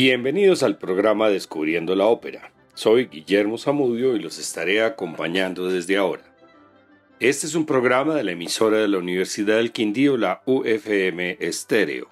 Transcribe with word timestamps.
Bienvenidos 0.00 0.62
al 0.62 0.78
programa 0.78 1.28
Descubriendo 1.28 1.96
la 1.96 2.06
Ópera. 2.06 2.52
Soy 2.72 3.06
Guillermo 3.06 3.58
Zamudio 3.58 4.14
y 4.14 4.20
los 4.20 4.38
estaré 4.38 4.80
acompañando 4.84 5.66
desde 5.66 5.96
ahora. 5.96 6.22
Este 7.18 7.48
es 7.48 7.56
un 7.56 7.66
programa 7.66 8.14
de 8.14 8.22
la 8.22 8.30
emisora 8.30 8.78
de 8.78 8.86
la 8.86 8.98
Universidad 8.98 9.56
del 9.56 9.72
Quindío, 9.72 10.16
la 10.16 10.40
UFM 10.46 11.38
Estéreo. 11.40 12.08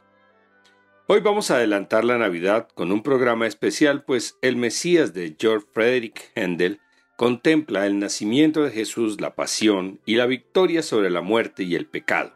Hoy 1.07 1.20
vamos 1.20 1.52
a 1.52 1.59
adelantar 1.59 2.05
la 2.05 2.19
Navidad 2.19 2.66
con 2.75 2.91
un 2.91 3.05
programa 3.05 3.46
especial, 3.46 4.03
pues 4.03 4.37
el 4.43 4.57
Mesías 4.57 5.14
de 5.14 5.37
George 5.39 5.68
Frederick 5.73 6.33
Handel 6.34 6.80
contempla 7.14 7.87
el 7.87 8.00
nacimiento 8.00 8.64
de 8.64 8.73
Jesús, 8.73 9.20
la 9.20 9.37
pasión 9.37 10.00
y 10.05 10.16
la 10.16 10.27
victoria 10.27 10.83
sobre 10.83 11.09
la 11.09 11.20
muerte 11.20 11.62
y 11.62 11.77
el 11.77 11.87
pecado. 11.87 12.34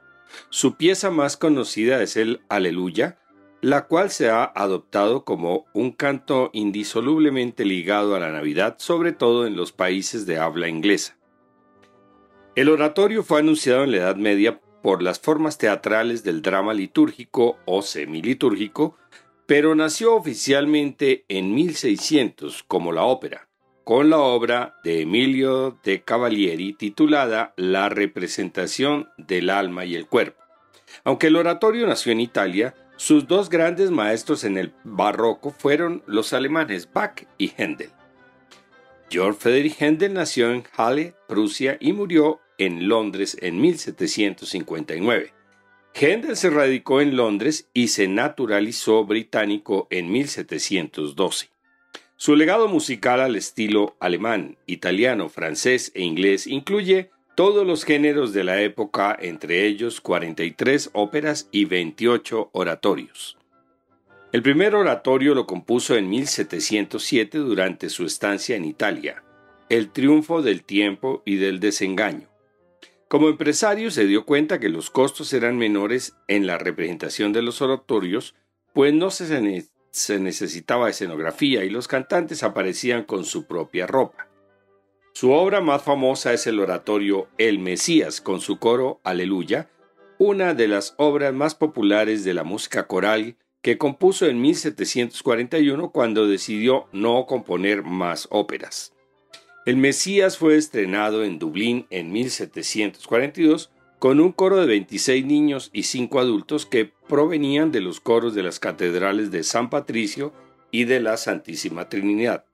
Su 0.49 0.77
pieza 0.77 1.11
más 1.11 1.37
conocida 1.37 2.01
es 2.05 2.17
el 2.17 2.41
Aleluya, 2.49 3.20
la 3.61 3.87
cual 3.87 4.11
se 4.11 4.31
ha 4.31 4.45
adoptado 4.45 5.25
como 5.25 5.67
un 5.75 5.93
canto 5.93 6.51
indisolublemente 6.53 7.65
ligado 7.65 8.15
a 8.15 8.21
la 8.21 8.31
Navidad, 8.31 8.77
sobre 8.79 9.13
todo 9.13 9.47
en 9.47 9.57
los 9.57 9.73
países 9.73 10.27
de 10.27 10.39
habla 10.39 10.69
inglesa. 10.69 11.17
El 12.57 12.69
oratorio 12.69 13.23
fue 13.23 13.41
anunciado 13.41 13.85
en 13.85 13.93
la 13.93 13.99
Edad 13.99 14.17
Media 14.17 14.61
por 14.83 15.03
las 15.03 15.21
formas 15.21 15.59
teatrales 15.59 16.25
del 16.25 16.43
drama 16.43 16.75
litúrgico 16.75 17.59
o 17.67 17.83
semilitúrgico, 17.83 18.97
pero 19.47 19.75
nació 19.75 20.15
oficialmente 20.15 21.25
en 21.29 21.55
1600 21.55 22.63
como 22.63 22.93
la 22.93 23.05
ópera, 23.05 23.49
con 23.85 24.09
la 24.09 24.19
obra 24.19 24.77
de 24.85 25.03
Emilio 25.03 25.79
de 25.85 26.03
Cavalieri 26.03 26.73
titulada 26.73 27.53
La 27.57 27.89
representación 27.89 29.09
del 29.19 29.51
alma 29.51 29.85
y 29.85 29.97
el 29.97 30.07
cuerpo. 30.07 30.41
Aunque 31.05 31.29
el 31.29 31.37
oratorio 31.37 31.87
nació 31.87 32.13
en 32.13 32.21
Italia, 32.21 32.75
sus 33.01 33.27
dos 33.27 33.49
grandes 33.49 33.91
maestros 33.91 34.45
en 34.45 34.59
el 34.59 34.75
barroco 34.85 35.55
fueron 35.59 36.03
los 36.07 36.35
alemanes 36.35 36.87
Bach 36.93 37.27
y 37.39 37.51
Händel. 37.57 37.89
Georg 39.09 39.39
Friedrich 39.39 39.81
Händel 39.81 40.13
nació 40.13 40.53
en 40.53 40.65
Halle, 40.77 41.15
Prusia, 41.27 41.79
y 41.81 41.95
murió 41.95 42.41
en 42.59 42.89
Londres 42.89 43.39
en 43.41 43.59
1759. 43.59 45.33
Händel 45.95 46.37
se 46.37 46.51
radicó 46.51 47.01
en 47.01 47.17
Londres 47.17 47.71
y 47.73 47.89
se 47.89 48.07
naturalizó 48.07 49.07
británico 49.07 49.87
en 49.89 50.13
1712. 50.13 51.49
Su 52.17 52.37
legado 52.37 52.69
musical 52.69 53.23
al 53.23 53.35
estilo 53.35 53.97
alemán, 53.99 54.59
italiano, 54.67 55.31
francés 55.31 55.91
e 55.95 56.03
inglés 56.03 56.47
incluye 56.47 57.11
todos 57.41 57.67
los 57.67 57.87
géneros 57.87 58.35
de 58.35 58.45
la 58.45 58.61
época, 58.61 59.17
entre 59.19 59.65
ellos 59.65 60.03
43 60.03 60.91
óperas 60.93 61.49
y 61.51 61.65
28 61.65 62.51
oratorios. 62.53 63.39
El 64.31 64.43
primer 64.43 64.75
oratorio 64.75 65.35
lo 65.35 65.47
compuso 65.47 65.97
en 65.97 66.11
1707 66.11 67.39
durante 67.39 67.89
su 67.89 68.05
estancia 68.05 68.57
en 68.57 68.67
Italia, 68.67 69.25
El 69.71 69.91
triunfo 69.91 70.43
del 70.43 70.65
tiempo 70.65 71.23
y 71.25 71.37
del 71.37 71.61
desengaño. 71.61 72.29
Como 73.09 73.31
empresario 73.31 73.91
se 73.91 74.05
dio 74.05 74.27
cuenta 74.27 74.61
que 74.61 74.69
los 74.69 74.91
costos 74.91 75.33
eran 75.33 75.57
menores 75.57 76.17
en 76.29 76.47
la 76.47 76.59
representación 76.59 77.33
de 77.33 77.41
los 77.41 77.63
oratorios, 77.63 78.35
pues 78.75 78.93
no 78.93 79.11
se, 79.11 79.65
se 79.91 80.21
necesitaba 80.21 80.91
escenografía 80.91 81.65
y 81.65 81.71
los 81.71 81.89
cantantes 81.89 82.43
aparecían 82.43 83.05
con 83.05 83.25
su 83.25 83.47
propia 83.47 83.87
ropa. 83.87 84.30
Su 85.13 85.33
obra 85.33 85.61
más 85.61 85.83
famosa 85.83 86.33
es 86.33 86.47
el 86.47 86.61
oratorio 86.61 87.29
El 87.37 87.59
Mesías 87.59 88.21
con 88.21 88.41
su 88.41 88.59
coro 88.59 89.01
Aleluya, 89.03 89.69
una 90.19 90.55
de 90.55 90.69
las 90.69 90.95
obras 90.99 91.35
más 91.35 91.55
populares 91.55 92.25
de 92.25 92.33
la 92.33 92.45
música 92.45 92.87
coral 92.87 93.37
que 93.61 93.77
compuso 93.77 94.27
en 94.27 94.41
1741 94.41 95.91
cuando 95.91 96.27
decidió 96.27 96.87
no 96.93 97.27
componer 97.27 97.83
más 97.83 98.29
óperas. 98.31 98.93
El 99.67 99.77
Mesías 99.77 100.39
fue 100.39 100.57
estrenado 100.57 101.25
en 101.25 101.39
Dublín 101.39 101.87
en 101.91 102.13
1742 102.13 103.71
con 103.99 104.21
un 104.21 104.33
coro 104.33 104.57
de 104.57 104.67
26 104.67 105.27
niños 105.27 105.71
y 105.75 105.83
5 105.83 106.21
adultos 106.21 106.65
que 106.65 106.91
provenían 107.09 107.71
de 107.73 107.83
los 107.83 108.01
coros 108.01 108.35
de 108.35 108.43
las 108.43 108.59
catedrales 108.59 109.31
de 109.31 109.43
San 109.43 109.69
Patricio 109.69 110.33
y 110.71 110.85
de 110.85 111.01
la 111.01 111.19
Santísima 111.19 111.91
Trinidad. 111.91 112.45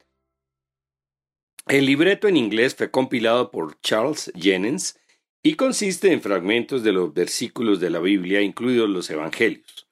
El 1.69 1.87
libreto 1.87 2.29
en 2.29 2.37
inglés 2.37 2.77
fue 2.77 2.93
compilado 2.93 3.51
por 3.51 3.81
Charles 3.81 4.31
Jennings 4.37 5.01
y 5.43 5.55
consiste 5.55 6.13
en 6.13 6.23
fragmentos 6.23 6.85
de 6.85 6.93
los 6.93 7.13
versículos 7.13 7.81
de 7.81 7.91
la 7.91 7.99
Biblia, 7.99 8.41
incluidos 8.41 8.89
los 8.89 9.11
Evangelios. 9.11 9.89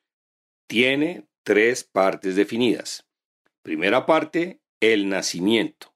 Tiene 0.69 1.27
tres 1.43 1.83
partes 1.83 2.37
definidas. 2.37 3.09
Primera 3.63 4.07
parte, 4.07 4.61
el 4.79 5.09
nacimiento. 5.09 5.93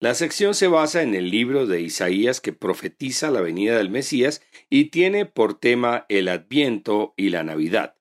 La 0.00 0.14
sección 0.14 0.52
se 0.54 0.66
basa 0.66 1.02
en 1.02 1.14
el 1.14 1.30
libro 1.30 1.68
de 1.68 1.80
Isaías 1.80 2.40
que 2.40 2.52
profetiza 2.52 3.30
la 3.30 3.40
venida 3.40 3.76
del 3.76 3.88
Mesías 3.88 4.42
y 4.68 4.86
tiene 4.86 5.26
por 5.26 5.60
tema 5.60 6.06
el 6.08 6.26
Adviento 6.26 7.14
y 7.16 7.28
la 7.28 7.44
Navidad. 7.44 7.94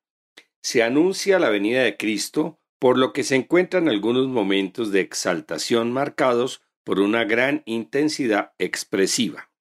Se 0.63 0.81
anuncia 0.81 1.37
la 1.37 1.49
venida 1.49 1.83
de 1.83 1.95
Cristo, 1.95 2.59
por 2.79 2.97
lo 2.97 3.13
que 3.13 3.23
se 3.23 3.35
encuentran 3.35 3.87
algunos 3.87 4.27
momentos 4.27 4.91
de 4.91 5.01
exaltación 5.01 5.91
marcados 5.91 6.63
por 6.89 7.01
una 7.01 7.23
gran 7.23 7.61
intensidad 7.67 8.53
expresiva. 8.57 9.51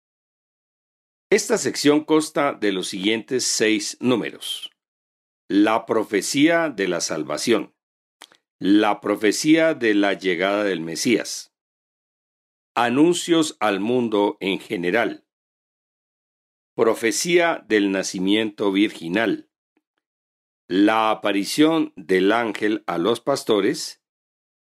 Esta 1.29 1.59
sección 1.59 2.07
consta 2.07 2.55
de 2.55 2.73
los 2.73 2.89
siguientes 2.89 3.45
seis 3.45 3.99
números. 4.01 4.71
La 5.47 5.85
profecía 5.85 6.71
de 6.71 6.89
la 6.89 7.03
salvación. 7.03 7.75
La 8.59 9.03
profecía 9.03 9.75
de 9.75 9.93
la 9.93 10.15
llegada 10.15 10.65
del 10.65 10.81
Mesías. 10.81 11.53
Anuncios 12.75 13.59
al 13.61 13.79
mundo 13.79 14.39
en 14.41 14.59
general. 14.59 15.27
Profecía 16.75 17.63
del 17.69 17.93
nacimiento 17.93 18.73
virginal. 18.73 19.51
La 20.67 21.11
aparición 21.11 21.93
del 21.95 22.33
ángel 22.33 22.85
a 22.87 22.97
los 22.97 23.21
pastores 23.21 24.03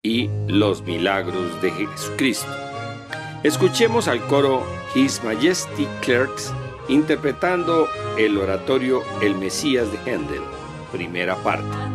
y 0.06 0.30
los 0.48 0.84
milagros 0.84 1.62
de 1.62 1.72
Jesucristo. 1.72 2.52
Escuchemos 3.44 4.10
al 4.10 4.20
coro 4.28 4.66
His 4.94 5.24
Majesty 5.24 5.88
Clerks 6.02 6.54
interpretando 6.90 7.88
el 8.18 8.38
oratorio 8.38 9.02
El 9.22 9.36
Mesías 9.36 9.90
de 9.94 10.12
Händel, 10.12 10.42
primera 10.92 11.38
parte. 11.38 11.93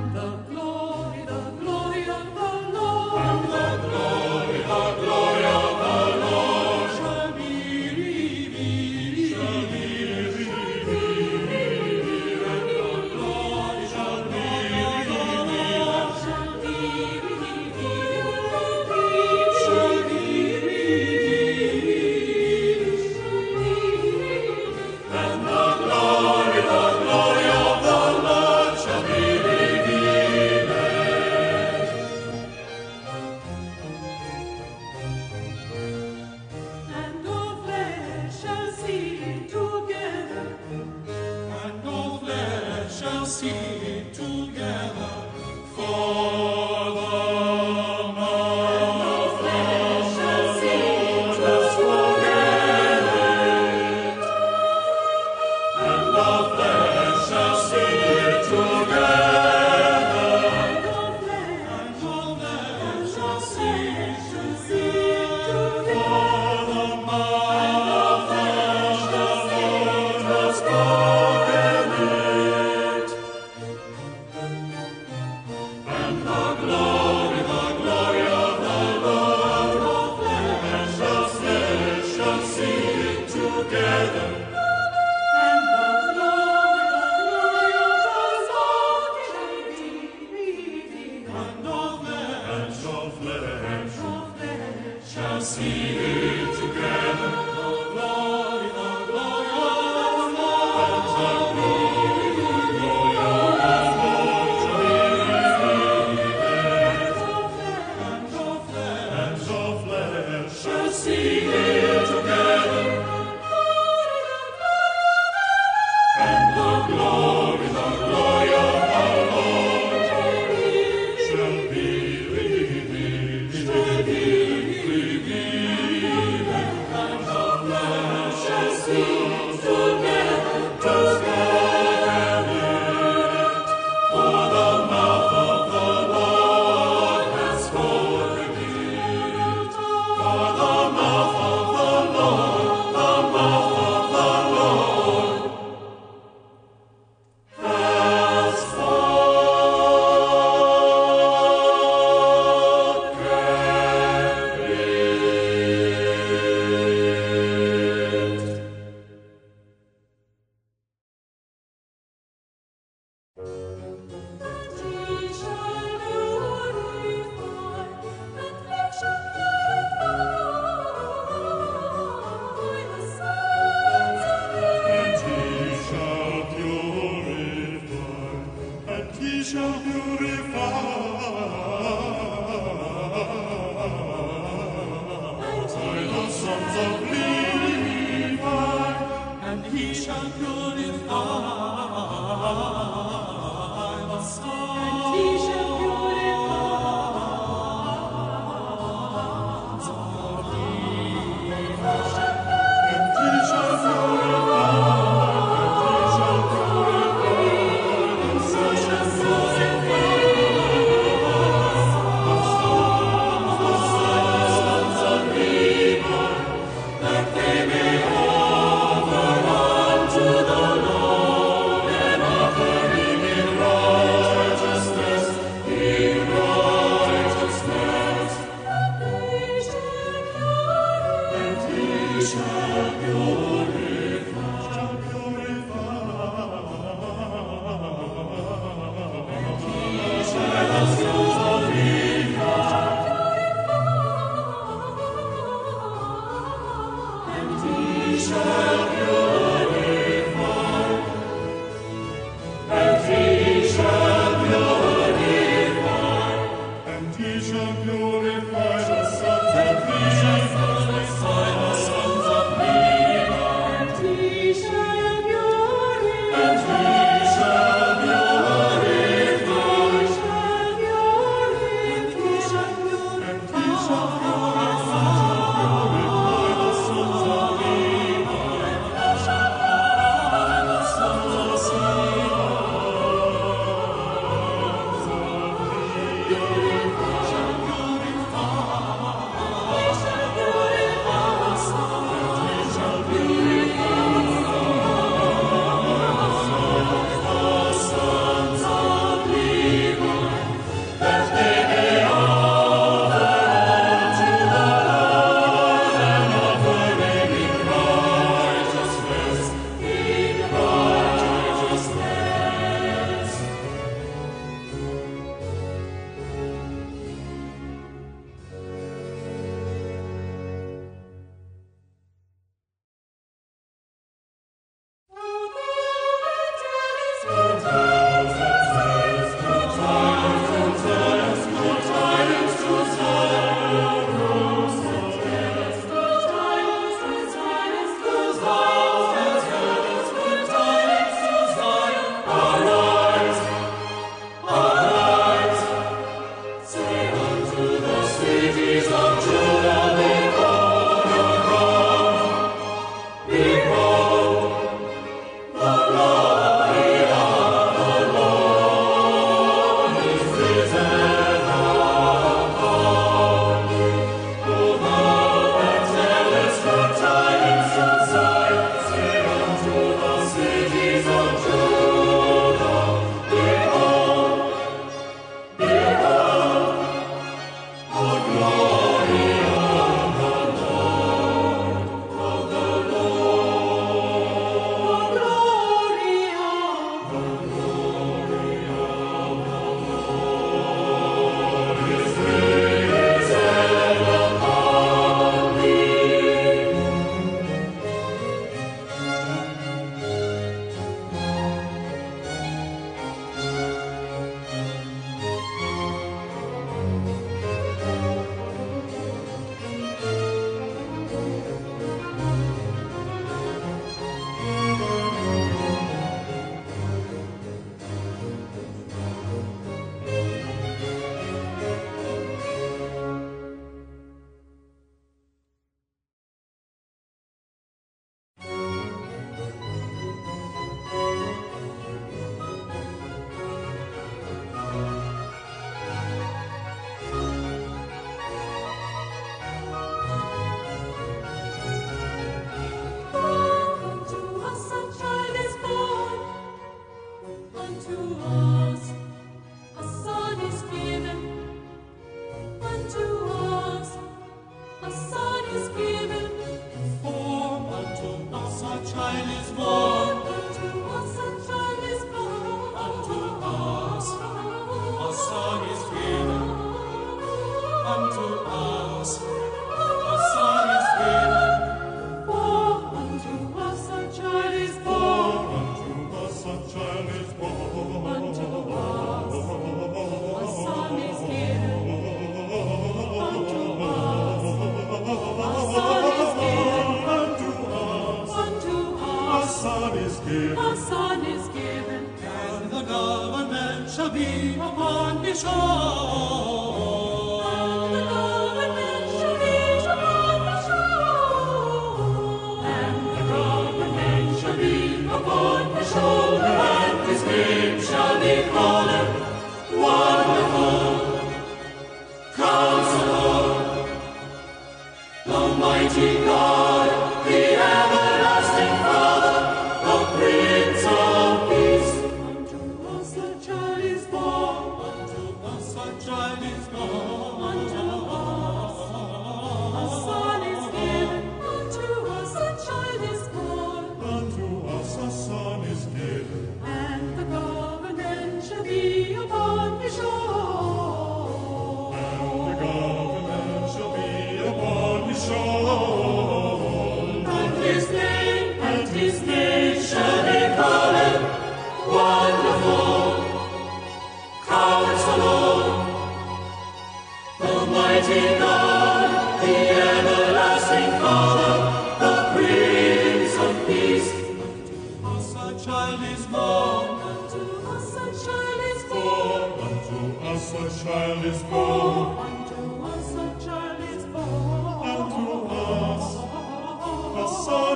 Unto 571.28 572.84
us 572.84 573.12
a 573.12 573.44
child 573.44 573.80
is 573.90 574.04
born. 574.06 574.88
Unto 574.88 575.44
us 575.50 576.16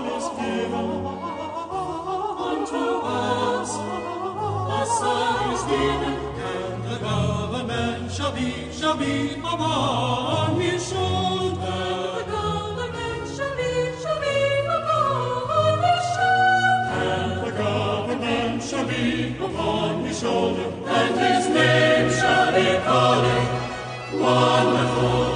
is 0.07 0.27
given. 0.41 1.07
Unto 2.49 2.83
us 3.05 3.73
is 5.53 5.63
given. 5.71 6.17
And 6.41 6.85
the 6.85 6.99
government 6.99 8.11
shall 8.11 8.33
be, 8.33 8.73
shall 8.73 8.97
be 8.97 9.37
of. 9.61 10.22
salve. 24.63 25.32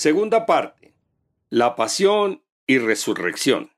Segunda 0.00 0.46
parte. 0.46 0.94
La 1.50 1.76
pasión 1.76 2.42
y 2.66 2.78
resurrección. 2.78 3.70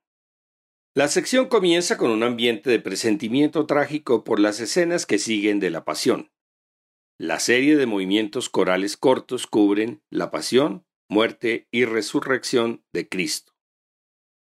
La 0.94 1.08
sección 1.08 1.48
comienza 1.48 1.96
con 1.96 2.12
un 2.12 2.22
ambiente 2.22 2.70
de 2.70 2.78
presentimiento 2.78 3.66
trágico 3.66 4.22
por 4.22 4.38
las 4.38 4.60
escenas 4.60 5.04
que 5.04 5.18
siguen 5.18 5.58
de 5.58 5.70
la 5.70 5.84
pasión. 5.84 6.30
La 7.18 7.40
serie 7.40 7.76
de 7.76 7.86
movimientos 7.86 8.48
corales 8.48 8.96
cortos 8.96 9.48
cubren 9.48 10.00
la 10.10 10.30
pasión, 10.30 10.86
muerte 11.08 11.66
y 11.72 11.86
resurrección 11.86 12.84
de 12.92 13.08
Cristo. 13.08 13.56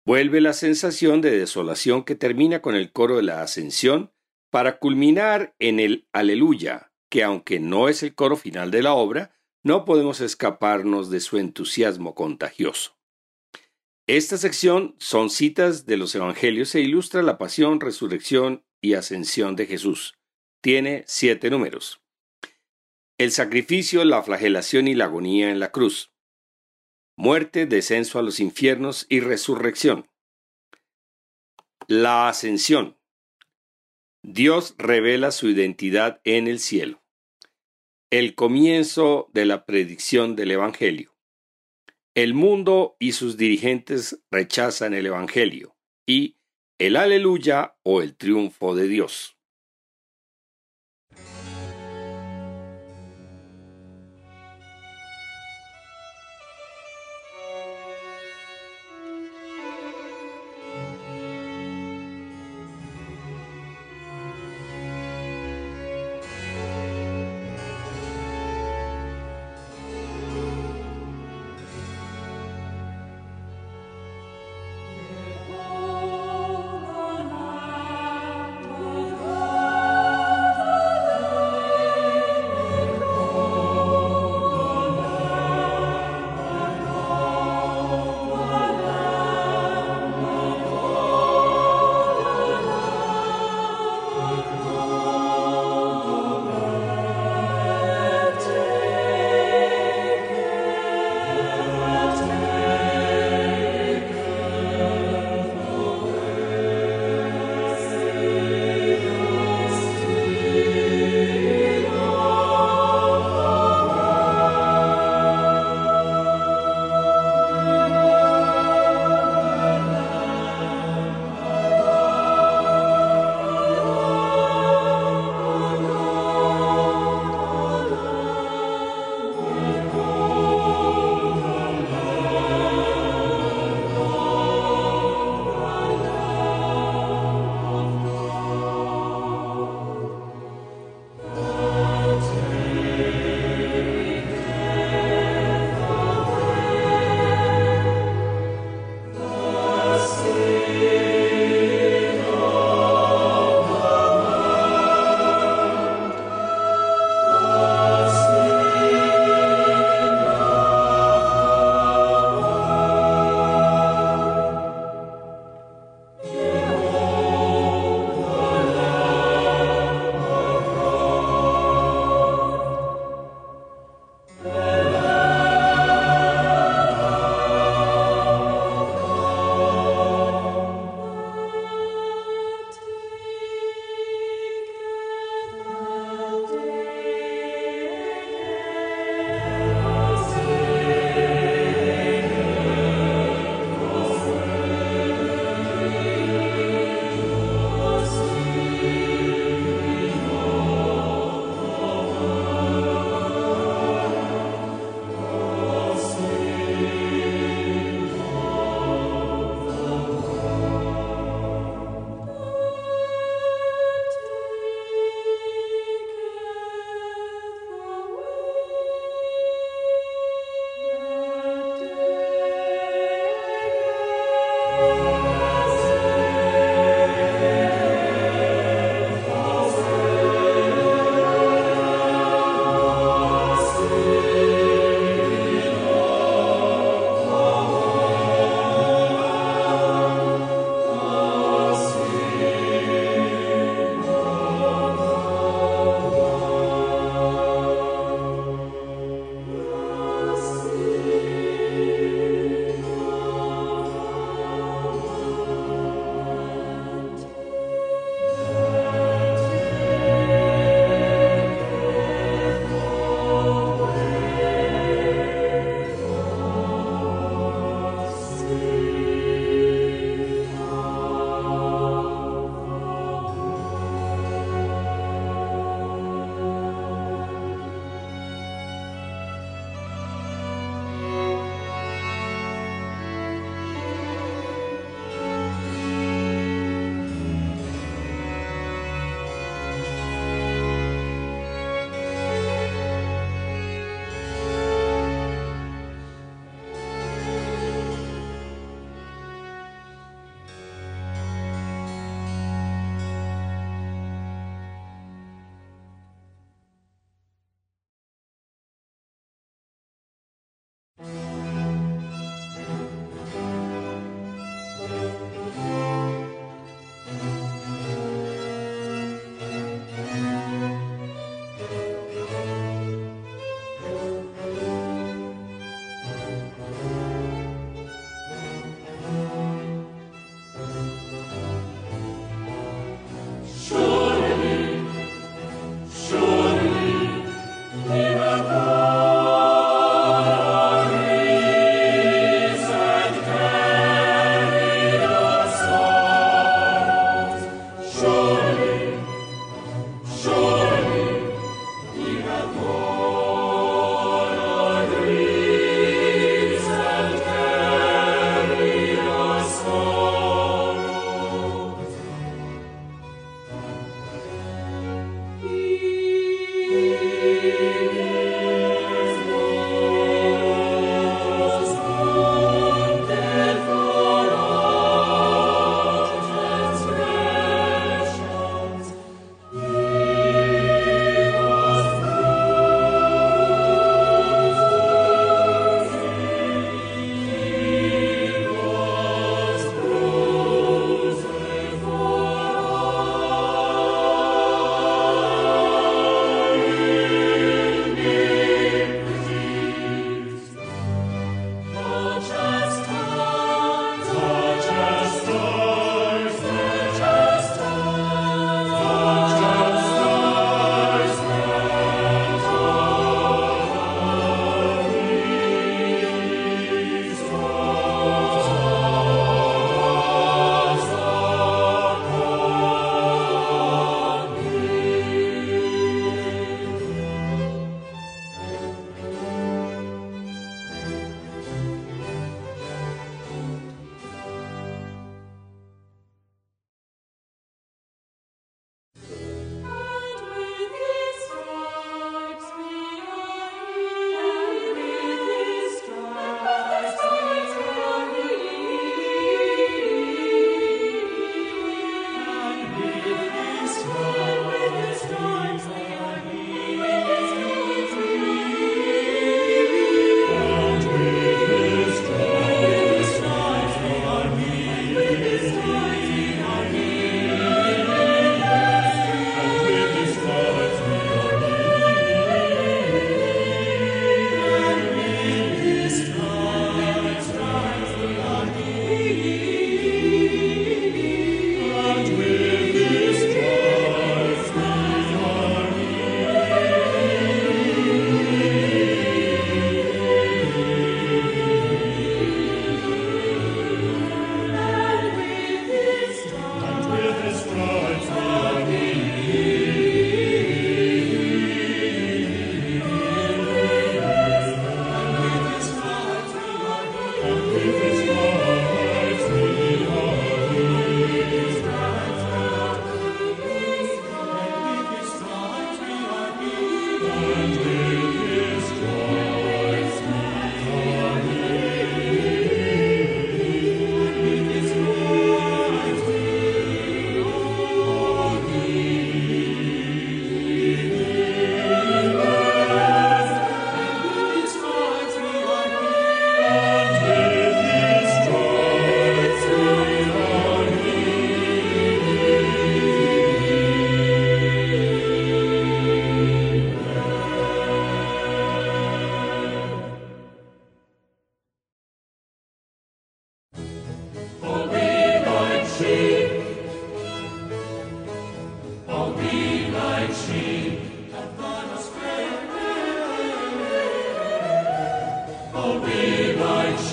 Vuelve 0.05 0.43
la 0.43 0.53
sensación 0.53 1.23
de 1.23 1.31
desolación 1.31 2.05
que 2.05 2.17
termina 2.17 2.61
con 2.61 2.75
el 2.75 2.93
coro 2.93 3.17
de 3.17 3.23
la 3.23 3.41
ascensión 3.41 4.13
para 4.51 4.79
culminar 4.79 5.55
en 5.59 5.81
el 5.81 6.07
aleluya, 6.13 6.93
que 7.09 7.25
aunque 7.25 7.61
no 7.61 7.89
es 7.89 8.03
el 8.03 8.15
coro 8.15 8.37
final 8.37 8.71
de 8.71 8.83
la 8.83 8.93
obra, 8.93 9.33
no 9.64 9.85
podemos 9.85 10.20
escaparnos 10.20 11.11
de 11.11 11.20
su 11.20 11.38
entusiasmo 11.38 12.14
contagioso. 12.14 12.98
Esta 14.09 14.37
sección 14.37 14.96
son 14.98 15.31
citas 15.31 15.87
de 15.87 15.96
los 15.96 16.14
Evangelios 16.14 16.75
e 16.75 16.81
ilustra 16.81 17.22
la 17.22 17.38
pasión, 17.38 17.81
resurrección 17.81 18.64
y 18.81 18.94
ascensión 18.94 19.55
de 19.55 19.66
Jesús. 19.66 20.18
Tiene 20.61 21.05
siete 21.07 21.51
números. 21.51 22.01
El 23.18 23.31
sacrificio, 23.31 24.05
la 24.05 24.22
flagelación 24.22 24.88
y 24.88 24.94
la 24.94 25.05
agonía 25.05 25.51
en 25.51 25.61
la 25.61 25.70
cruz. 25.70 26.12
Muerte, 27.16 27.66
descenso 27.66 28.18
a 28.18 28.22
los 28.22 28.40
infiernos 28.40 29.07
y 29.09 29.20
resurrección. 29.20 30.09
La 31.87 32.29
ascensión. 32.29 32.98
Dios 34.25 34.75
revela 34.79 35.31
su 35.31 35.48
identidad 35.48 36.20
en 36.25 36.48
el 36.48 36.59
cielo 36.59 37.02
el 38.12 38.35
comienzo 38.35 39.31
de 39.33 39.46
la 39.46 39.64
predicción 39.64 40.37
del 40.37 40.51
Evangelio. 40.51 41.16
El 42.14 42.35
mundo 42.35 42.94
y 42.98 43.12
sus 43.12 43.38
dirigentes 43.38 44.22
rechazan 44.31 44.92
el 44.92 45.07
Evangelio 45.07 45.79
y 46.07 46.37
el 46.79 46.96
aleluya 46.96 47.75
o 47.83 48.03
el 48.03 48.14
triunfo 48.14 48.75
de 48.75 48.87
Dios. 48.87 49.38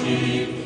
deep 0.10 0.59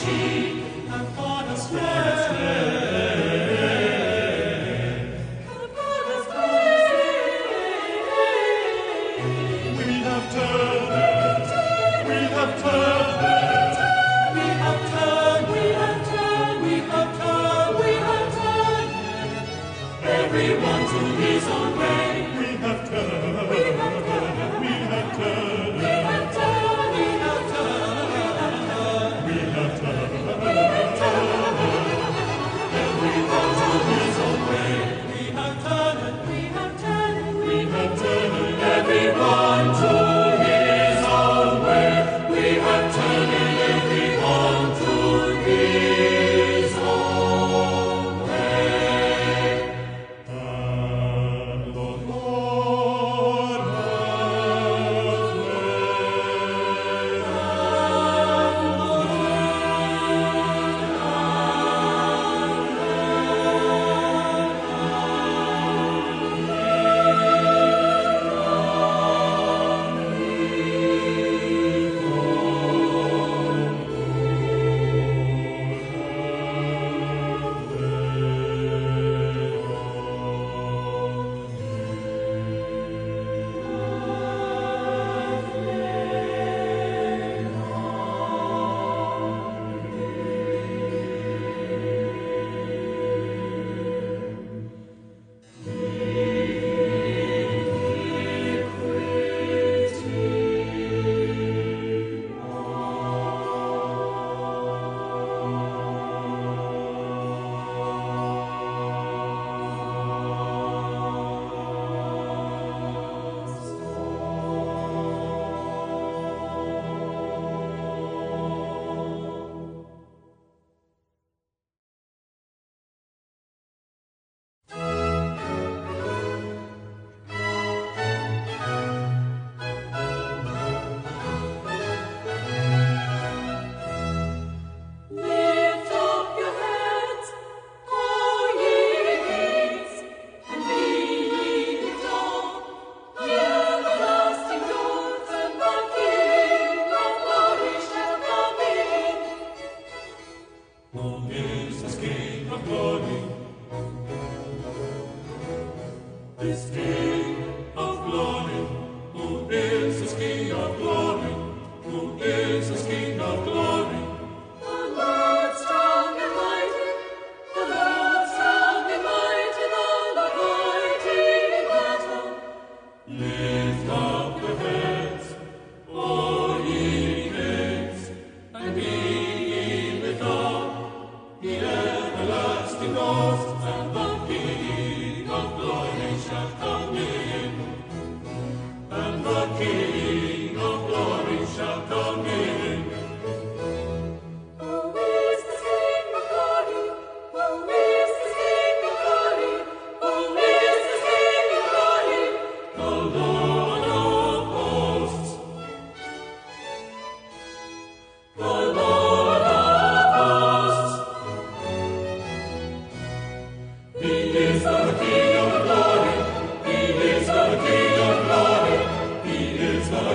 she 0.00 0.59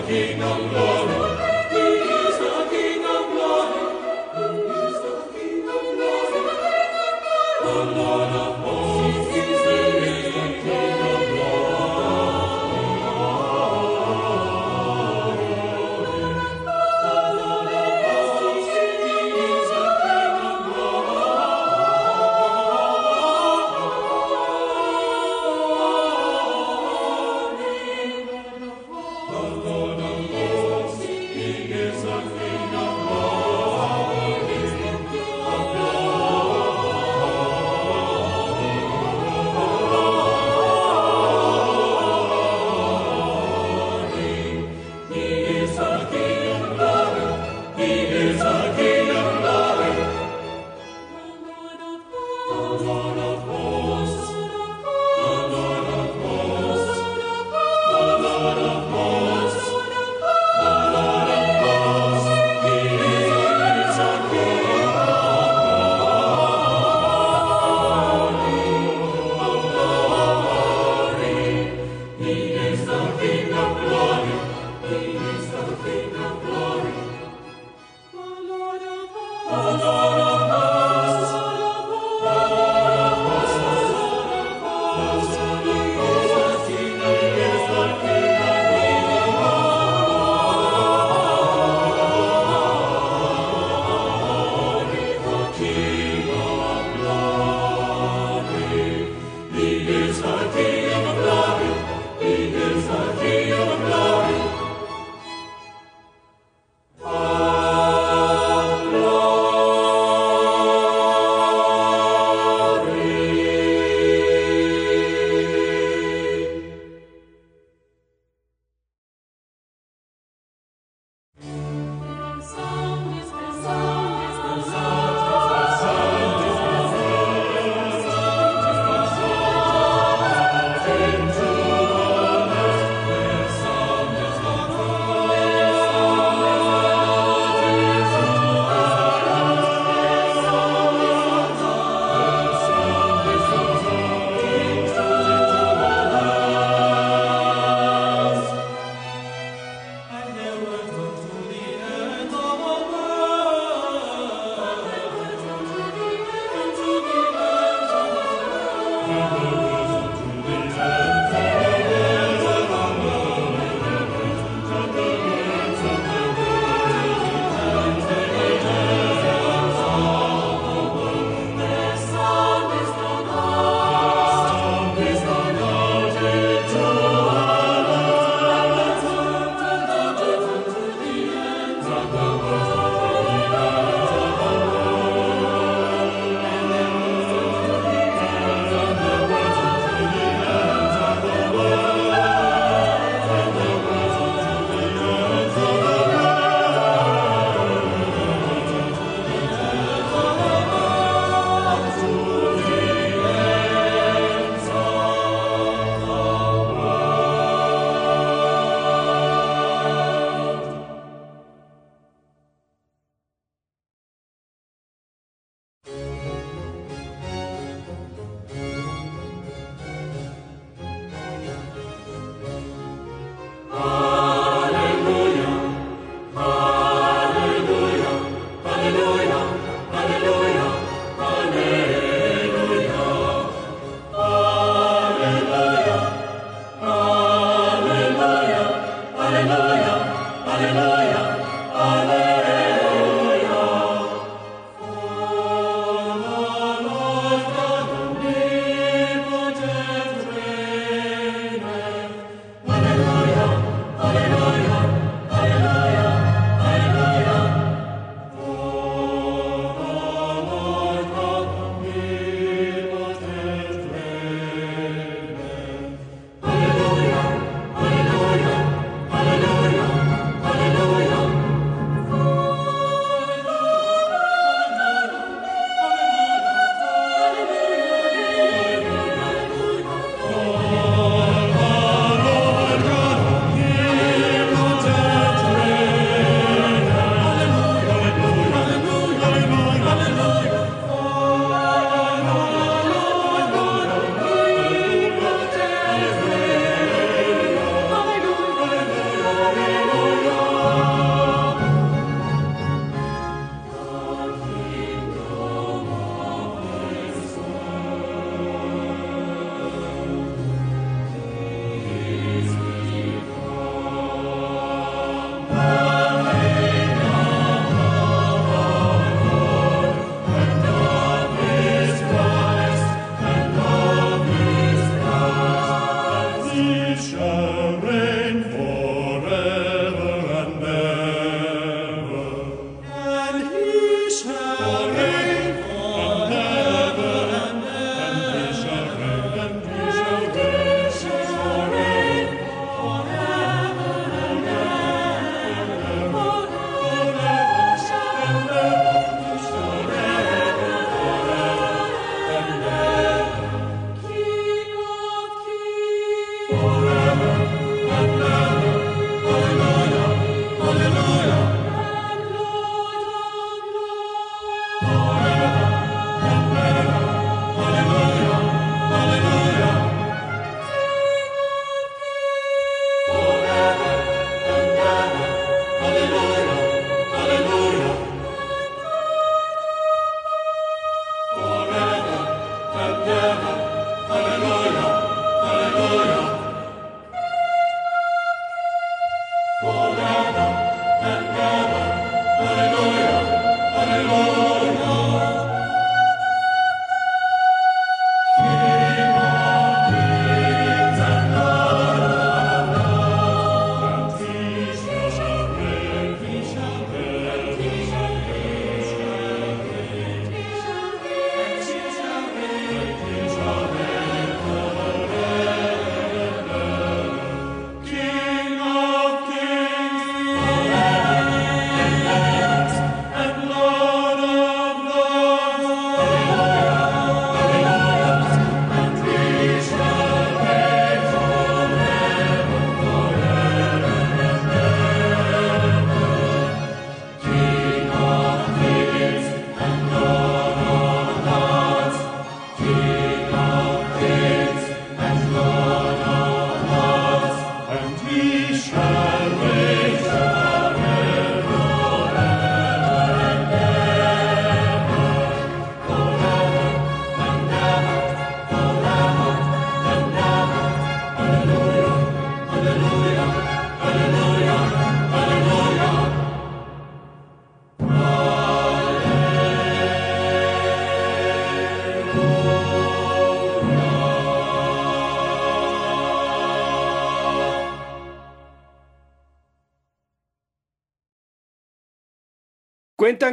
King 0.08 0.43
of 0.43 0.70
glory. 0.70 0.94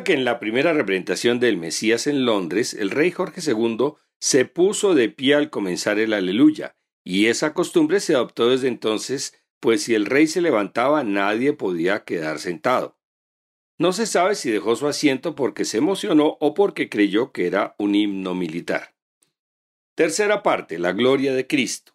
Que 0.05 0.14
en 0.14 0.24
la 0.24 0.40
primera 0.40 0.72
representación 0.72 1.38
del 1.38 1.59
Mesías 1.59 2.07
en 2.07 2.24
Londres, 2.24 2.74
el 2.74 2.90
rey 2.90 3.11
Jorge 3.11 3.40
II 3.46 3.94
se 4.20 4.44
puso 4.44 4.94
de 4.94 5.09
pie 5.09 5.34
al 5.34 5.50
comenzar 5.50 5.98
el 5.98 6.12
aleluya, 6.12 6.76
y 7.05 7.26
esa 7.26 7.55
costumbre 7.55 8.00
se 8.00 8.14
adoptó 8.14 8.48
desde 8.48 8.68
entonces, 8.68 9.34
pues 9.61 9.82
si 9.82 9.94
el 9.94 10.07
rey 10.07 10.26
se 10.26 10.40
levantaba 10.40 11.05
nadie 11.05 11.53
podía 11.53 12.05
quedar 12.05 12.38
sentado. 12.38 12.98
No 13.78 13.92
se 13.92 14.07
sabe 14.07 14.34
si 14.34 14.50
dejó 14.50 14.76
su 14.76 14.86
asiento 14.86 15.34
porque 15.34 15.64
se 15.64 15.78
emocionó 15.78 16.36
o 16.40 16.55
porque 16.55 16.88
creyó 16.88 17.32
que 17.32 17.46
era 17.46 17.74
un 17.78 17.94
himno 17.94 18.34
militar. 18.34 18.94
Tercera 19.94 20.42
parte, 20.42 20.78
la 20.78 20.92
gloria 20.92 21.34
de 21.34 21.46
Cristo. 21.46 21.92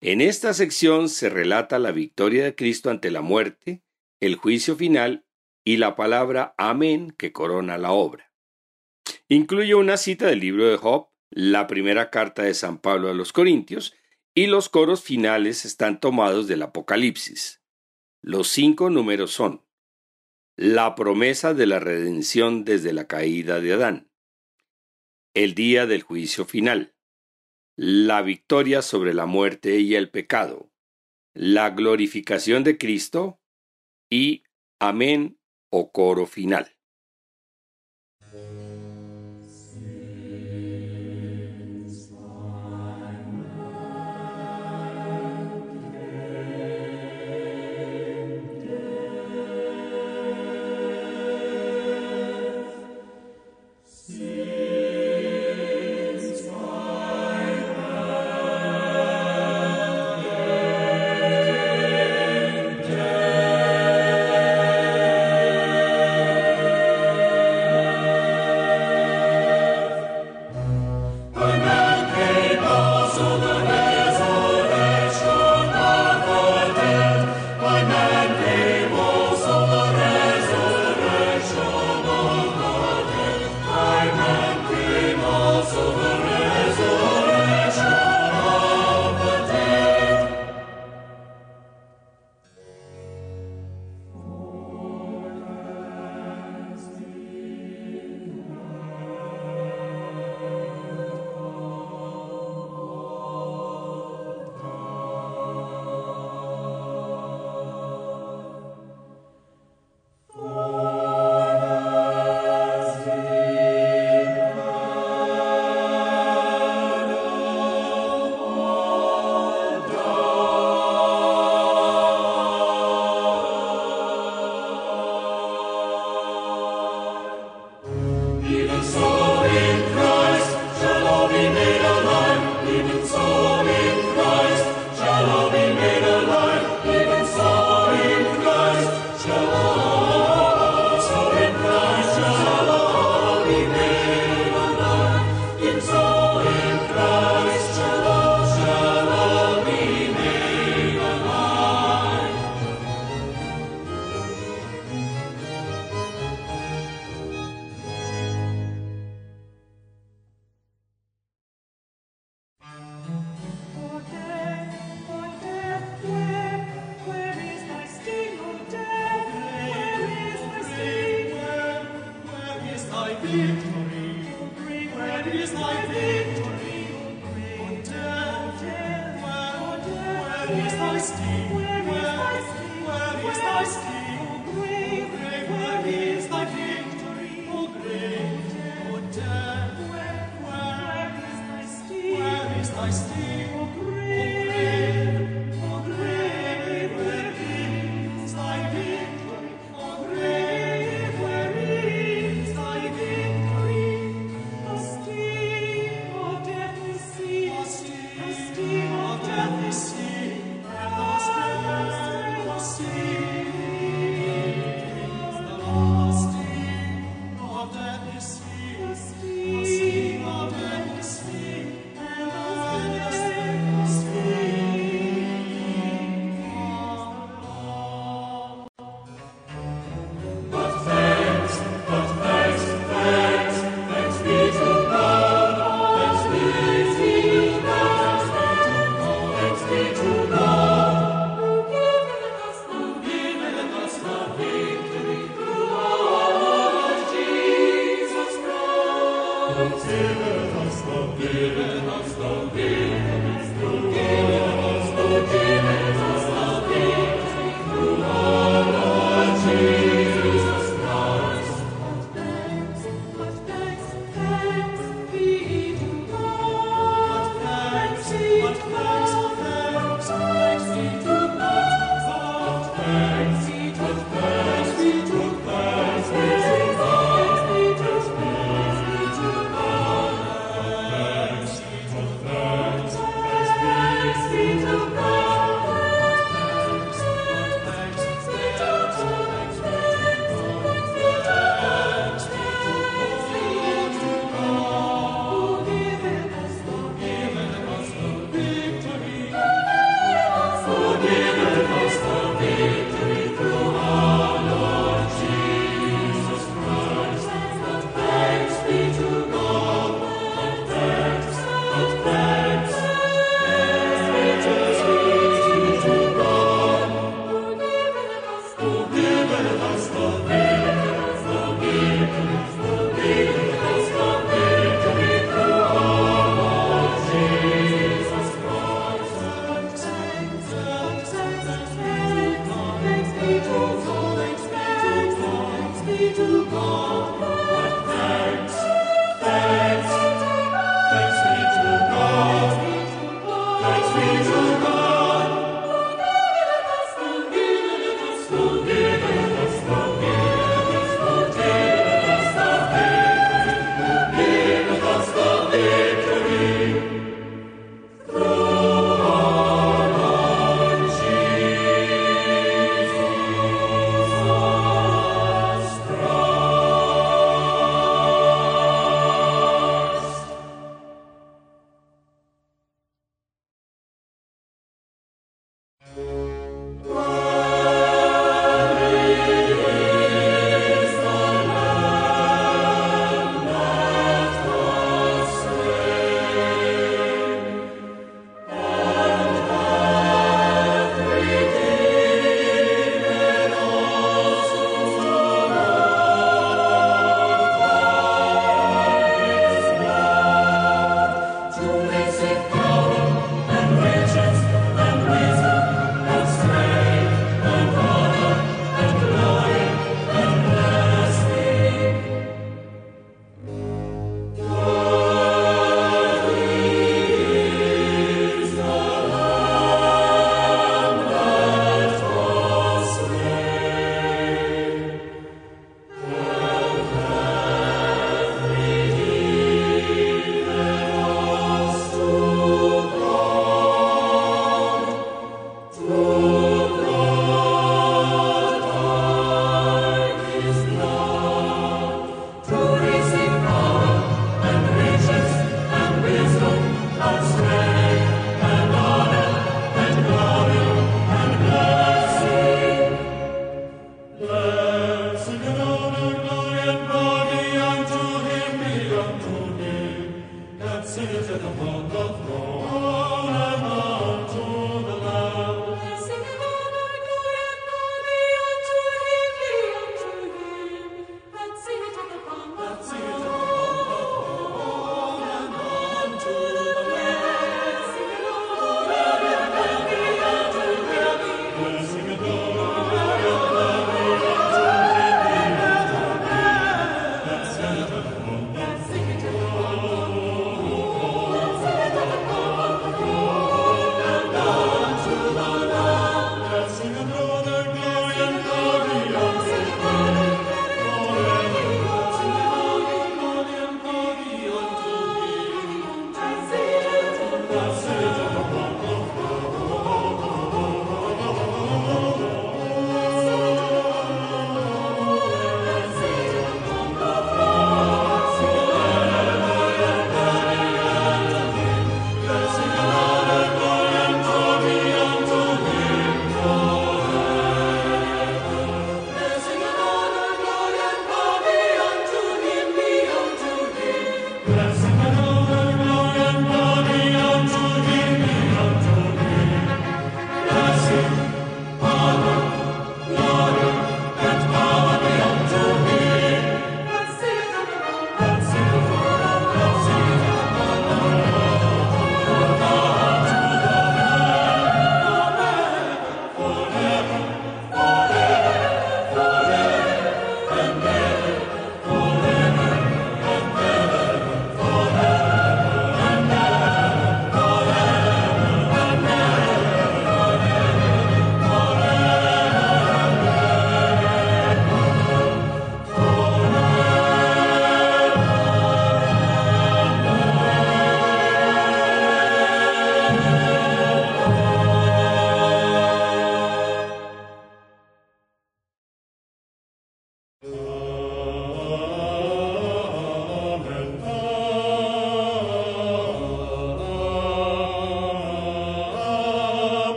En 0.00 0.20
esta 0.20 0.54
sección 0.54 1.08
se 1.08 1.28
relata 1.28 1.78
la 1.78 1.92
victoria 1.92 2.44
de 2.44 2.54
Cristo 2.54 2.90
ante 2.90 3.10
la 3.10 3.22
muerte, 3.22 3.82
el 4.20 4.36
juicio 4.36 4.76
final 4.76 5.25
y 5.66 5.78
la 5.78 5.96
palabra 5.96 6.54
amén 6.58 7.10
que 7.10 7.32
corona 7.32 7.76
la 7.76 7.90
obra. 7.90 8.32
Incluye 9.28 9.74
una 9.74 9.96
cita 9.96 10.26
del 10.26 10.38
libro 10.38 10.68
de 10.68 10.76
Job, 10.76 11.08
la 11.28 11.66
primera 11.66 12.08
carta 12.08 12.44
de 12.44 12.54
San 12.54 12.78
Pablo 12.78 13.10
a 13.10 13.14
los 13.14 13.32
Corintios, 13.32 13.92
y 14.32 14.46
los 14.46 14.68
coros 14.68 15.02
finales 15.02 15.64
están 15.64 15.98
tomados 15.98 16.46
del 16.46 16.62
Apocalipsis. 16.62 17.64
Los 18.22 18.46
cinco 18.46 18.90
números 18.90 19.32
son 19.32 19.66
la 20.54 20.94
promesa 20.94 21.52
de 21.52 21.66
la 21.66 21.80
redención 21.80 22.64
desde 22.64 22.92
la 22.92 23.08
caída 23.08 23.60
de 23.60 23.72
Adán, 23.72 24.10
el 25.34 25.54
día 25.54 25.86
del 25.86 26.02
juicio 26.02 26.44
final, 26.44 26.94
la 27.74 28.22
victoria 28.22 28.82
sobre 28.82 29.14
la 29.14 29.26
muerte 29.26 29.80
y 29.80 29.96
el 29.96 30.10
pecado, 30.10 30.70
la 31.34 31.70
glorificación 31.70 32.62
de 32.62 32.78
Cristo 32.78 33.40
y 34.08 34.44
amén 34.78 35.40
o 35.80 35.90
coro 35.96 36.26
final. 36.26 36.75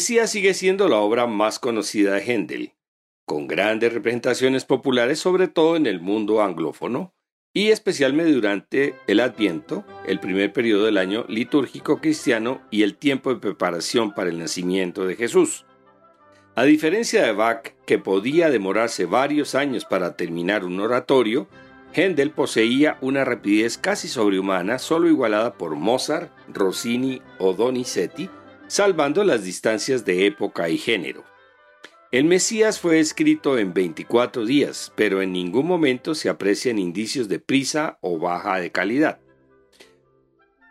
Sigue 0.00 0.54
siendo 0.54 0.88
la 0.88 0.96
obra 0.96 1.26
más 1.26 1.58
conocida 1.58 2.14
de 2.14 2.22
Händel, 2.22 2.72
con 3.26 3.46
grandes 3.46 3.92
representaciones 3.92 4.64
populares 4.64 5.18
sobre 5.18 5.46
todo 5.46 5.76
en 5.76 5.86
el 5.86 6.00
mundo 6.00 6.42
anglófono 6.42 7.12
y 7.52 7.68
especialmente 7.68 8.32
durante 8.32 8.94
el 9.06 9.20
Adviento, 9.20 9.84
el 10.06 10.18
primer 10.18 10.54
periodo 10.54 10.86
del 10.86 10.96
año 10.96 11.26
litúrgico 11.28 12.00
cristiano 12.00 12.62
y 12.70 12.82
el 12.82 12.96
tiempo 12.96 13.28
de 13.28 13.40
preparación 13.40 14.14
para 14.14 14.30
el 14.30 14.38
nacimiento 14.38 15.04
de 15.04 15.16
Jesús. 15.16 15.66
A 16.54 16.64
diferencia 16.64 17.22
de 17.22 17.32
Bach, 17.32 17.74
que 17.84 17.98
podía 17.98 18.48
demorarse 18.48 19.04
varios 19.04 19.54
años 19.54 19.84
para 19.84 20.16
terminar 20.16 20.64
un 20.64 20.80
oratorio, 20.80 21.46
Händel 21.92 22.30
poseía 22.30 22.96
una 23.02 23.26
rapidez 23.26 23.76
casi 23.76 24.08
sobrehumana, 24.08 24.78
solo 24.78 25.08
igualada 25.08 25.54
por 25.58 25.76
Mozart, 25.76 26.32
Rossini 26.48 27.20
o 27.38 27.52
Donizetti, 27.52 28.30
salvando 28.70 29.24
las 29.24 29.42
distancias 29.42 30.04
de 30.04 30.26
época 30.26 30.68
y 30.68 30.78
género. 30.78 31.24
El 32.12 32.24
Mesías 32.24 32.78
fue 32.78 33.00
escrito 33.00 33.58
en 33.58 33.74
24 33.74 34.44
días, 34.44 34.92
pero 34.94 35.22
en 35.22 35.32
ningún 35.32 35.66
momento 35.66 36.14
se 36.14 36.28
aprecian 36.28 36.78
indicios 36.78 37.28
de 37.28 37.40
prisa 37.40 37.98
o 38.00 38.20
baja 38.20 38.60
de 38.60 38.70
calidad. 38.70 39.18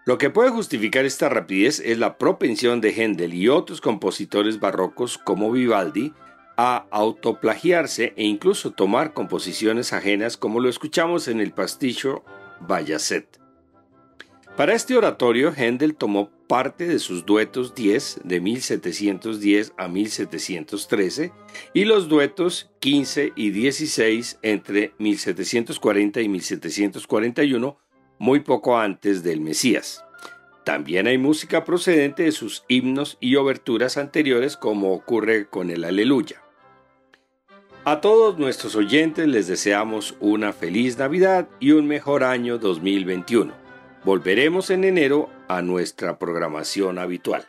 Lo 0.05 0.17
que 0.17 0.29
puede 0.29 0.49
justificar 0.49 1.03
esta 1.03 1.27
rapidez 1.27 1.81
es 1.81 1.99
la 1.99 2.17
propensión 2.17 2.79
de 2.79 2.93
Händel 2.93 3.33
y 3.33 3.49
otros 3.49 3.81
compositores 3.81 4.61
barrocos 4.61 5.17
como 5.17 5.51
Vivaldi 5.51 6.13
a 6.55 6.85
autoplagiarse 6.91 8.13
e 8.15 8.23
incluso 8.23 8.71
tomar 8.71 9.13
composiciones 9.13 9.91
ajenas 9.91 10.37
como 10.37 10.61
lo 10.61 10.69
escuchamos 10.69 11.27
en 11.27 11.41
el 11.41 11.51
pasticho 11.51 12.23
Bayazet. 12.61 13.38
Para 14.57 14.73
este 14.73 14.97
oratorio, 14.97 15.53
Händel 15.55 15.95
tomó 15.95 16.29
parte 16.47 16.87
de 16.87 16.99
sus 16.99 17.25
duetos 17.25 17.75
10 17.75 18.21
de 18.23 18.41
1710 18.41 19.73
a 19.77 19.87
1713 19.87 21.31
y 21.73 21.85
los 21.85 22.09
duetos 22.09 22.71
15 22.79 23.33
y 23.35 23.51
16 23.51 24.39
entre 24.41 24.93
1740 24.97 26.21
y 26.21 26.27
1741, 26.27 27.77
muy 28.17 28.39
poco 28.41 28.77
antes 28.77 29.23
del 29.23 29.41
Mesías. 29.41 30.03
También 30.65 31.07
hay 31.07 31.17
música 31.17 31.63
procedente 31.63 32.23
de 32.23 32.31
sus 32.31 32.63
himnos 32.67 33.17
y 33.19 33.37
oberturas 33.37 33.97
anteriores 33.97 34.57
como 34.57 34.93
ocurre 34.93 35.47
con 35.47 35.69
el 35.69 35.83
Aleluya. 35.83 36.43
A 37.85 38.01
todos 38.01 38.37
nuestros 38.37 38.75
oyentes 38.75 39.27
les 39.27 39.47
deseamos 39.47 40.15
una 40.19 40.51
feliz 40.51 40.97
Navidad 40.97 41.47
y 41.59 41.71
un 41.71 41.87
mejor 41.87 42.23
año 42.23 42.57
2021. 42.57 43.58
Volveremos 44.09 44.71
en 44.71 44.85
enero 44.85 45.29
a 45.47 45.61
nuestra 45.61 46.17
programación 46.17 46.97
habitual. 46.97 47.45